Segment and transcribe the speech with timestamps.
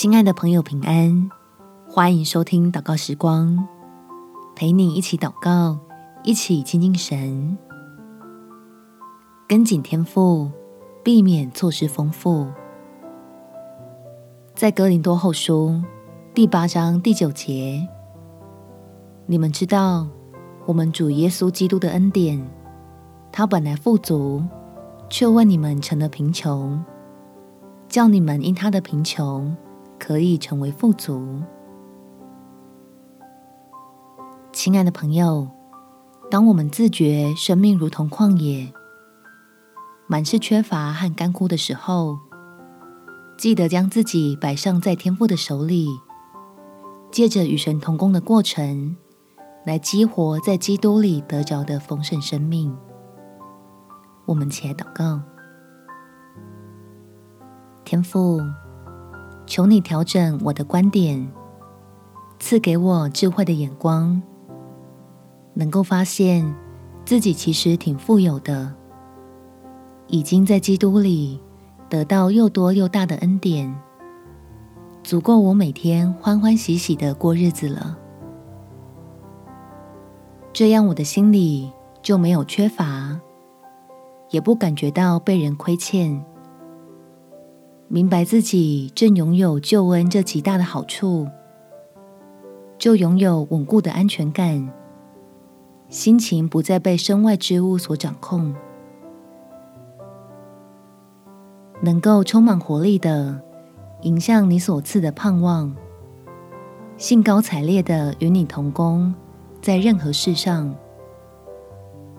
[0.00, 1.28] 亲爱的朋友，平安！
[1.90, 3.66] 欢迎收听祷告时光，
[4.54, 5.76] 陪你一起祷告，
[6.22, 7.58] 一起亲近神，
[9.48, 10.52] 跟紧天赋，
[11.02, 12.46] 避免错失丰富。
[14.54, 15.82] 在哥林多后书
[16.32, 17.84] 第八章第九节，
[19.26, 20.06] 你们知道，
[20.64, 22.40] 我们主耶稣基督的恩典，
[23.32, 24.44] 他本来富足，
[25.10, 26.84] 却为你们成了贫穷，
[27.88, 29.56] 叫你们因他的贫穷。
[29.98, 31.42] 可以成为富足。
[34.52, 35.48] 亲爱的朋友，
[36.30, 38.72] 当我们自觉生命如同旷野，
[40.06, 42.18] 满是缺乏和干枯的时候，
[43.36, 45.86] 记得将自己摆上在天父的手里，
[47.10, 48.96] 借着与神同工的过程，
[49.64, 52.76] 来激活在基督里得着的丰盛生命。
[54.26, 55.20] 我们且祷告，
[57.84, 58.40] 天父。
[59.48, 61.26] 求你调整我的观点，
[62.38, 64.20] 赐给我智慧的眼光，
[65.54, 66.54] 能够发现
[67.06, 68.74] 自己其实挺富有的，
[70.06, 71.40] 已经在基督里
[71.88, 73.74] 得到又多又大的恩典，
[75.02, 77.96] 足够我每天欢欢喜喜的过日子了。
[80.52, 83.18] 这样我的心里就没有缺乏，
[84.28, 86.22] 也不感觉到被人亏欠。
[87.90, 91.26] 明白自己正拥有救恩这极大的好处，
[92.78, 94.70] 就拥有稳固的安全感，
[95.88, 98.54] 心情不再被身外之物所掌控，
[101.80, 103.40] 能够充满活力的
[104.02, 105.74] 迎向你所赐的盼望，
[106.98, 109.14] 兴高采烈的与你同工，
[109.62, 110.74] 在任何事上，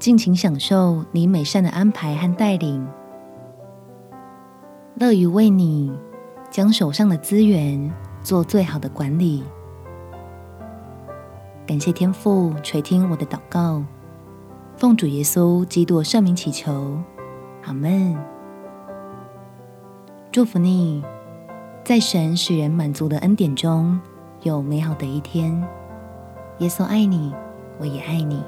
[0.00, 2.84] 尽情享受你美善的安排和带领。
[4.96, 5.90] 乐于为你
[6.50, 9.42] 将手上的资源做最好的管理，
[11.66, 13.82] 感谢天父垂听我的祷告，
[14.76, 16.98] 奉主耶稣基督圣名祈求，
[17.64, 18.16] 阿门。
[20.30, 21.02] 祝福你，
[21.82, 23.98] 在神使人满足的恩典中
[24.42, 25.52] 有美好的一天。
[26.58, 27.34] 耶稣爱你，
[27.78, 28.42] 我也爱你。